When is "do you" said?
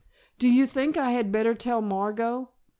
0.39-0.65